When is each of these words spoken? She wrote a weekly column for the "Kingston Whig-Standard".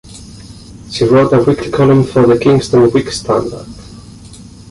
She 0.89 1.05
wrote 1.05 1.31
a 1.31 1.43
weekly 1.43 1.69
column 1.69 2.03
for 2.03 2.25
the 2.25 2.35
"Kingston 2.35 2.89
Whig-Standard". 2.89 3.67